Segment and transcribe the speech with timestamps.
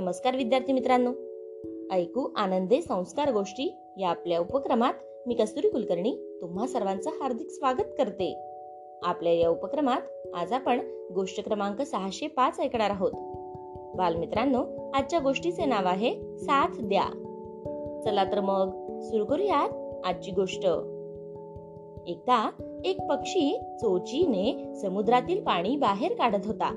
[0.00, 1.12] नमस्कार विद्यार्थी मित्रांनो.
[1.94, 4.92] ऐकू आनंदे संस्कार गोष्टी या आपल्या उपक्रमात
[5.26, 8.38] मी कस्तुरी कुलकर्णी तुम्हा सर्वांचं हार्दिक स्वागत करते.
[9.02, 10.00] आपल्या या उपक्रमात
[10.34, 10.80] आज आपण
[11.14, 13.12] गोष्ट क्रमांक सहाशे पाच ऐकणार आहोत.
[13.96, 17.04] बालमित्रांनो आजच्या गोष्टीचे नाव आहे साथ द्या.
[18.04, 18.68] चला तर मग
[19.00, 20.64] सुरू करूयात आजची गोष्ट.
[22.06, 22.50] एकदा
[22.84, 26.68] एक पक्षी चोचीने समुद्रातील पाणी बाहेर काढत होता.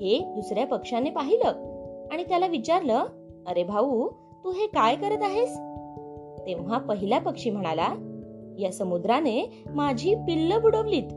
[0.00, 1.75] हे दुसऱ्या पक्षाने पाहिलं.
[2.12, 3.04] आणि त्याला विचारलं
[3.46, 4.08] अरे भाऊ
[4.44, 5.58] तू हे काय करत आहेस?
[6.46, 7.88] तेव्हा पहिला पक्षी म्हणाला
[8.58, 11.12] या समुद्राने माझी पिल्ल बुडवलीत.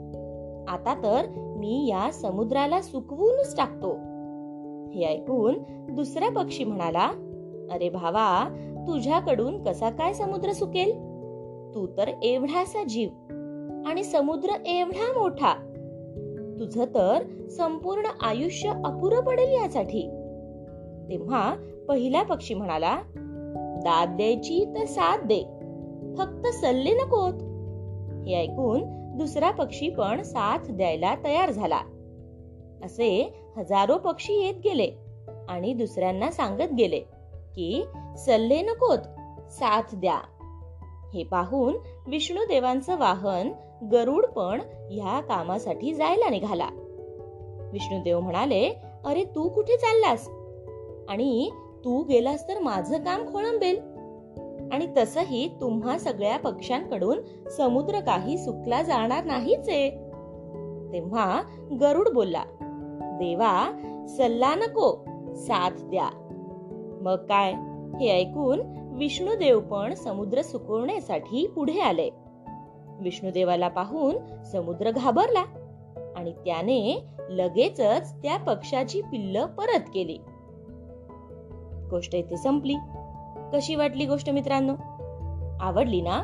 [0.70, 1.26] आता तर
[1.58, 3.92] मी या समुद्राला सुकवूनच टाकतो.
[4.90, 5.54] हे ऐकून
[5.96, 7.12] दुसरा पक्षी म्हणाला
[7.72, 8.50] अरे भावा
[8.88, 10.92] तुझ्याकडून कसा काय समुद्र सुकेल?
[11.76, 13.10] तू तर एवढासा जीव
[13.86, 15.54] आणि समुद्र एवढा मोठा.
[16.60, 20.19] तुझ तर संपूर्ण आयुष्य अपुरं पडेल यासाठी.
[21.10, 21.56] तेव्हा
[21.88, 23.02] पहिला पक्षी म्हणाला
[23.84, 25.44] दाद द्यायची तर साथ दे.
[26.18, 27.34] फक्त सल्ले नकोत
[28.28, 28.82] हे ऐकून
[29.18, 31.80] दुसरा पक्षी पण साथ द्यायला तयार झाला.
[32.86, 34.92] असे हजारो पक्षी येत गेले
[35.50, 37.00] आणि दुसऱ्यांना सांगत गेले
[37.56, 37.86] की
[38.18, 39.00] सल्ले नकोत
[39.52, 40.20] साथ द्या.
[41.14, 43.52] हे पाहून विष्णुदेवांचं वाहन
[43.92, 46.70] गरुड पण ह्या कामासाठी जायला निघाला.
[47.72, 48.70] विष्णुदेव म्हणाले
[49.06, 50.30] अरे तू कुठे चाललास?
[51.10, 51.52] आणि
[51.86, 54.00] तू गेलास तर माझं काम खोळंबेल.
[54.72, 57.20] आणि तसही तुम्हा सगळ्या पक्ष्यांकडून
[57.58, 59.90] समुद्र काही सुकला जाणार नाहीच आहे.
[60.94, 61.42] तेव्हा
[61.82, 62.44] गरुड बोलला
[62.96, 63.72] देवा
[64.10, 65.06] सल्ला नको
[65.36, 66.10] साथ द्या.
[67.02, 67.54] मग काय
[68.00, 68.62] हे ऐकून
[68.98, 72.10] विष्णुदेव पण समुद्र सुकवण्यासाठी पुढे आले.
[73.02, 75.44] विष्णुदेवाला पाहून समुद्र घाबरला
[76.16, 80.18] आणि त्याने लगेचच त्या पक्षाची पिल्ल परत केली.
[81.90, 82.76] गोष्ट इथे संपली.
[83.54, 84.74] कशी वाटली गोष्ट मित्रांनो?
[85.60, 86.24] आवडली ना?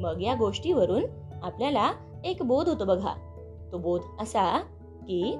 [0.00, 1.04] मग या गोष्टीवरून
[1.42, 1.92] आपल्याला
[2.24, 3.14] एक बोध होतो बघा.
[3.72, 4.60] तो बोध असा
[5.06, 5.34] की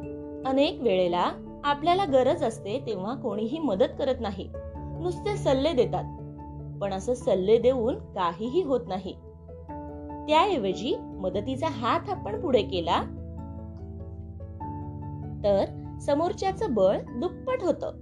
[0.47, 1.31] अनेक वेळेला
[1.65, 4.49] आपल्याला गरज असते तेव्हा कोणीही मदत करत नाही.
[4.77, 6.05] नुसते सल्ले देतात.
[6.81, 9.13] पण असं सल्ले देऊन काहीही होत नाही.
[10.29, 13.03] त्याऐवजी मदतीचा हात आपण पुढे केला
[15.45, 15.65] तर
[16.01, 18.02] समोरच्याचं बळ दुप्पट होतं.